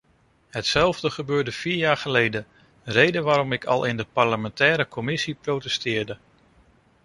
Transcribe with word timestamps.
Hetzelfde 0.49 1.09
gebeurde 1.11 1.51
vier 1.51 1.75
jaar 1.75 1.97
geleden, 1.97 2.47
reden 2.83 3.23
waarom 3.23 3.51
ik 3.51 3.65
al 3.65 3.83
in 3.85 3.97
de 3.97 4.05
parlementaire 4.05 4.87
commissie 4.87 5.33
protesteerde. 5.41 6.17